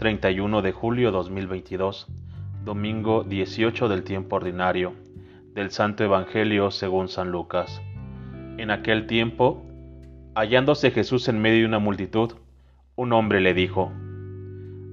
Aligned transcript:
31 0.00 0.62
de 0.62 0.72
julio 0.72 1.10
2022, 1.10 2.06
domingo 2.64 3.22
18 3.22 3.86
del 3.86 4.02
tiempo 4.02 4.36
ordinario, 4.36 4.94
del 5.52 5.70
Santo 5.70 6.02
Evangelio 6.02 6.70
según 6.70 7.08
San 7.08 7.30
Lucas. 7.30 7.82
En 8.56 8.70
aquel 8.70 9.06
tiempo, 9.06 9.62
hallándose 10.34 10.90
Jesús 10.90 11.28
en 11.28 11.38
medio 11.42 11.60
de 11.60 11.66
una 11.66 11.80
multitud, 11.80 12.32
un 12.96 13.12
hombre 13.12 13.42
le 13.42 13.52
dijo, 13.52 13.92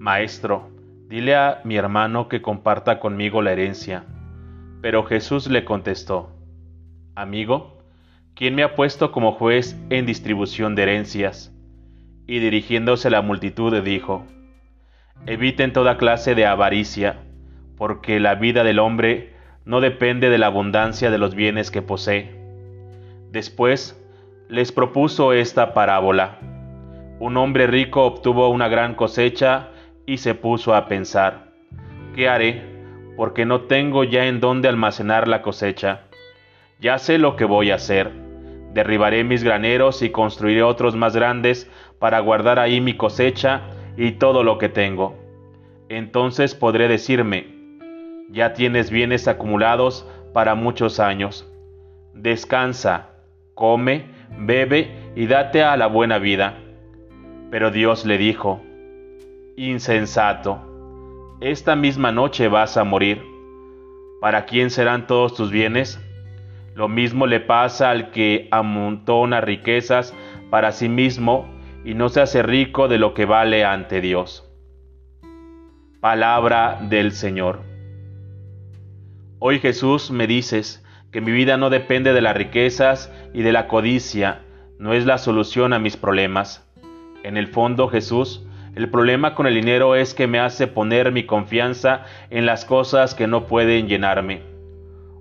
Maestro, 0.00 0.68
dile 1.06 1.36
a 1.36 1.60
mi 1.62 1.76
hermano 1.76 2.28
que 2.28 2.42
comparta 2.42 2.98
conmigo 2.98 3.40
la 3.40 3.52
herencia. 3.52 4.04
Pero 4.82 5.04
Jesús 5.04 5.48
le 5.48 5.64
contestó, 5.64 6.32
Amigo, 7.14 7.84
¿quién 8.34 8.56
me 8.56 8.64
ha 8.64 8.74
puesto 8.74 9.12
como 9.12 9.30
juez 9.30 9.80
en 9.90 10.06
distribución 10.06 10.74
de 10.74 10.82
herencias? 10.82 11.54
Y 12.26 12.40
dirigiéndose 12.40 13.06
a 13.06 13.12
la 13.12 13.22
multitud 13.22 13.80
dijo, 13.80 14.24
Eviten 15.30 15.74
toda 15.74 15.98
clase 15.98 16.34
de 16.34 16.46
avaricia, 16.46 17.18
porque 17.76 18.18
la 18.18 18.36
vida 18.36 18.64
del 18.64 18.78
hombre 18.78 19.34
no 19.66 19.82
depende 19.82 20.30
de 20.30 20.38
la 20.38 20.46
abundancia 20.46 21.10
de 21.10 21.18
los 21.18 21.34
bienes 21.34 21.70
que 21.70 21.82
posee. 21.82 22.34
Después 23.30 24.02
les 24.48 24.72
propuso 24.72 25.34
esta 25.34 25.74
parábola. 25.74 26.38
Un 27.20 27.36
hombre 27.36 27.66
rico 27.66 28.06
obtuvo 28.06 28.48
una 28.48 28.68
gran 28.68 28.94
cosecha 28.94 29.68
y 30.06 30.16
se 30.16 30.34
puso 30.34 30.74
a 30.74 30.88
pensar, 30.88 31.52
¿qué 32.14 32.26
haré? 32.26 32.62
Porque 33.14 33.44
no 33.44 33.64
tengo 33.64 34.04
ya 34.04 34.24
en 34.28 34.40
dónde 34.40 34.68
almacenar 34.68 35.28
la 35.28 35.42
cosecha. 35.42 36.04
Ya 36.80 36.96
sé 36.96 37.18
lo 37.18 37.36
que 37.36 37.44
voy 37.44 37.70
a 37.70 37.74
hacer. 37.74 38.12
Derribaré 38.72 39.24
mis 39.24 39.44
graneros 39.44 40.00
y 40.00 40.08
construiré 40.08 40.62
otros 40.62 40.96
más 40.96 41.14
grandes 41.14 41.70
para 41.98 42.18
guardar 42.20 42.58
ahí 42.58 42.80
mi 42.80 42.94
cosecha 42.94 43.60
y 43.98 44.12
todo 44.12 44.42
lo 44.42 44.56
que 44.56 44.70
tengo. 44.70 45.27
Entonces 45.88 46.54
podré 46.54 46.86
decirme, 46.88 47.46
ya 48.30 48.52
tienes 48.52 48.90
bienes 48.90 49.26
acumulados 49.26 50.06
para 50.34 50.54
muchos 50.54 51.00
años. 51.00 51.50
Descansa, 52.12 53.10
come, 53.54 54.06
bebe 54.38 54.90
y 55.16 55.26
date 55.26 55.62
a 55.62 55.76
la 55.76 55.86
buena 55.86 56.18
vida. 56.18 56.58
Pero 57.50 57.70
Dios 57.70 58.04
le 58.04 58.18
dijo, 58.18 58.60
Insensato, 59.56 60.60
esta 61.40 61.74
misma 61.74 62.12
noche 62.12 62.48
vas 62.48 62.76
a 62.76 62.84
morir. 62.84 63.22
¿Para 64.20 64.44
quién 64.44 64.70
serán 64.70 65.06
todos 65.06 65.34
tus 65.34 65.50
bienes? 65.50 66.00
Lo 66.74 66.88
mismo 66.88 67.26
le 67.26 67.40
pasa 67.40 67.90
al 67.90 68.10
que 68.10 68.46
amontona 68.50 69.40
riquezas 69.40 70.14
para 70.50 70.72
sí 70.72 70.88
mismo 70.88 71.48
y 71.84 71.94
no 71.94 72.08
se 72.08 72.20
hace 72.20 72.42
rico 72.42 72.88
de 72.88 72.98
lo 72.98 73.14
que 73.14 73.24
vale 73.24 73.64
ante 73.64 74.00
Dios. 74.00 74.47
Palabra 76.00 76.78
del 76.80 77.10
Señor. 77.10 77.62
Hoy 79.40 79.58
Jesús 79.58 80.12
me 80.12 80.28
dices 80.28 80.86
que 81.10 81.20
mi 81.20 81.32
vida 81.32 81.56
no 81.56 81.70
depende 81.70 82.12
de 82.12 82.20
las 82.20 82.36
riquezas 82.36 83.12
y 83.34 83.42
de 83.42 83.50
la 83.50 83.66
codicia, 83.66 84.42
no 84.78 84.92
es 84.92 85.06
la 85.06 85.18
solución 85.18 85.72
a 85.72 85.80
mis 85.80 85.96
problemas. 85.96 86.64
En 87.24 87.36
el 87.36 87.48
fondo, 87.48 87.88
Jesús, 87.88 88.46
el 88.76 88.88
problema 88.90 89.34
con 89.34 89.48
el 89.48 89.56
dinero 89.56 89.96
es 89.96 90.14
que 90.14 90.28
me 90.28 90.38
hace 90.38 90.68
poner 90.68 91.10
mi 91.10 91.26
confianza 91.26 92.04
en 92.30 92.46
las 92.46 92.64
cosas 92.64 93.16
que 93.16 93.26
no 93.26 93.48
pueden 93.48 93.88
llenarme. 93.88 94.42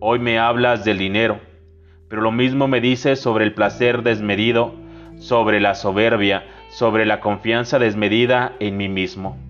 Hoy 0.00 0.18
me 0.18 0.38
hablas 0.38 0.84
del 0.84 0.98
dinero, 0.98 1.40
pero 2.10 2.20
lo 2.20 2.30
mismo 2.30 2.68
me 2.68 2.82
dices 2.82 3.18
sobre 3.18 3.46
el 3.46 3.54
placer 3.54 4.02
desmedido, 4.02 4.74
sobre 5.16 5.62
la 5.62 5.74
soberbia, 5.74 6.44
sobre 6.68 7.06
la 7.06 7.20
confianza 7.20 7.78
desmedida 7.78 8.52
en 8.60 8.76
mí 8.76 8.90
mismo. 8.90 9.47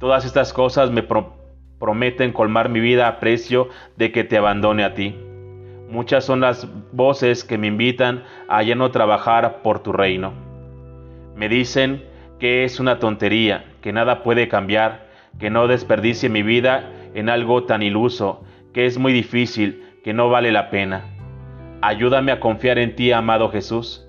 Todas 0.00 0.24
estas 0.24 0.54
cosas 0.54 0.90
me 0.90 1.06
prometen 1.78 2.32
colmar 2.32 2.70
mi 2.70 2.80
vida 2.80 3.06
a 3.06 3.20
precio 3.20 3.68
de 3.98 4.10
que 4.12 4.24
te 4.24 4.38
abandone 4.38 4.82
a 4.82 4.94
ti. 4.94 5.14
Muchas 5.90 6.24
son 6.24 6.40
las 6.40 6.66
voces 6.90 7.44
que 7.44 7.58
me 7.58 7.66
invitan 7.66 8.24
a 8.48 8.62
ya 8.62 8.74
no 8.74 8.90
trabajar 8.92 9.60
por 9.62 9.80
tu 9.82 9.92
reino. 9.92 10.32
Me 11.36 11.50
dicen 11.50 12.02
que 12.38 12.64
es 12.64 12.80
una 12.80 12.98
tontería, 12.98 13.66
que 13.82 13.92
nada 13.92 14.22
puede 14.22 14.48
cambiar, 14.48 15.06
que 15.38 15.50
no 15.50 15.68
desperdicie 15.68 16.30
mi 16.30 16.42
vida 16.42 16.90
en 17.14 17.28
algo 17.28 17.64
tan 17.64 17.82
iluso, 17.82 18.42
que 18.72 18.86
es 18.86 18.96
muy 18.96 19.12
difícil, 19.12 19.84
que 20.02 20.14
no 20.14 20.30
vale 20.30 20.50
la 20.50 20.70
pena. 20.70 21.02
Ayúdame 21.82 22.32
a 22.32 22.40
confiar 22.40 22.78
en 22.78 22.96
ti, 22.96 23.12
amado 23.12 23.50
Jesús. 23.50 24.08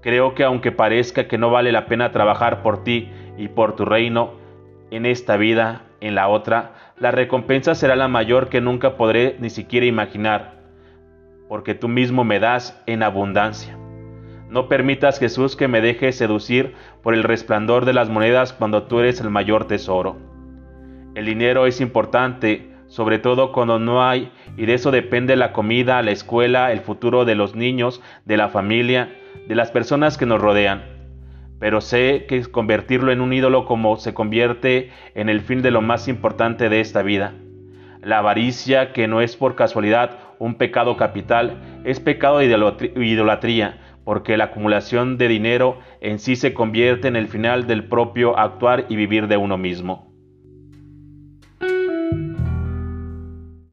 Creo 0.00 0.34
que 0.34 0.42
aunque 0.42 0.72
parezca 0.72 1.28
que 1.28 1.38
no 1.38 1.48
vale 1.50 1.70
la 1.70 1.86
pena 1.86 2.10
trabajar 2.10 2.60
por 2.60 2.82
ti 2.82 3.08
y 3.36 3.46
por 3.46 3.76
tu 3.76 3.84
reino, 3.84 4.47
en 4.90 5.06
esta 5.06 5.36
vida, 5.36 5.82
en 6.00 6.14
la 6.14 6.28
otra, 6.28 6.72
la 6.98 7.10
recompensa 7.10 7.74
será 7.74 7.96
la 7.96 8.08
mayor 8.08 8.48
que 8.48 8.60
nunca 8.60 8.96
podré 8.96 9.36
ni 9.40 9.50
siquiera 9.50 9.86
imaginar, 9.86 10.60
porque 11.48 11.74
tú 11.74 11.88
mismo 11.88 12.24
me 12.24 12.40
das 12.40 12.80
en 12.86 13.02
abundancia. 13.02 13.76
No 14.48 14.68
permitas, 14.68 15.18
Jesús, 15.18 15.56
que 15.56 15.68
me 15.68 15.80
deje 15.80 16.12
seducir 16.12 16.74
por 17.02 17.14
el 17.14 17.22
resplandor 17.22 17.84
de 17.84 17.92
las 17.92 18.08
monedas 18.08 18.52
cuando 18.52 18.84
tú 18.84 19.00
eres 19.00 19.20
el 19.20 19.28
mayor 19.28 19.66
tesoro. 19.66 20.16
El 21.14 21.26
dinero 21.26 21.66
es 21.66 21.80
importante, 21.80 22.72
sobre 22.86 23.18
todo 23.18 23.52
cuando 23.52 23.78
no 23.78 24.02
hay, 24.02 24.32
y 24.56 24.64
de 24.64 24.74
eso 24.74 24.90
depende 24.90 25.36
la 25.36 25.52
comida, 25.52 26.00
la 26.00 26.12
escuela, 26.12 26.72
el 26.72 26.80
futuro 26.80 27.26
de 27.26 27.34
los 27.34 27.54
niños, 27.54 28.00
de 28.24 28.38
la 28.38 28.48
familia, 28.48 29.14
de 29.46 29.54
las 29.54 29.70
personas 29.70 30.16
que 30.16 30.26
nos 30.26 30.40
rodean. 30.40 30.97
Pero 31.58 31.80
sé 31.80 32.26
que 32.28 32.42
convertirlo 32.42 33.10
en 33.12 33.20
un 33.20 33.32
ídolo 33.32 33.64
como 33.64 33.96
se 33.96 34.14
convierte 34.14 34.90
en 35.14 35.28
el 35.28 35.40
fin 35.40 35.62
de 35.62 35.70
lo 35.70 35.80
más 35.80 36.08
importante 36.08 36.68
de 36.68 36.80
esta 36.80 37.02
vida. 37.02 37.34
La 38.02 38.18
avaricia, 38.18 38.92
que 38.92 39.08
no 39.08 39.20
es 39.20 39.36
por 39.36 39.56
casualidad 39.56 40.18
un 40.38 40.54
pecado 40.54 40.96
capital, 40.96 41.80
es 41.84 41.98
pecado 41.98 42.38
de 42.38 42.46
idolatría, 42.96 43.78
porque 44.04 44.36
la 44.36 44.44
acumulación 44.44 45.18
de 45.18 45.28
dinero 45.28 45.80
en 46.00 46.18
sí 46.18 46.36
se 46.36 46.54
convierte 46.54 47.08
en 47.08 47.16
el 47.16 47.26
final 47.26 47.66
del 47.66 47.84
propio 47.84 48.38
actuar 48.38 48.86
y 48.88 48.96
vivir 48.96 49.26
de 49.26 49.36
uno 49.36 49.58
mismo. 49.58 50.07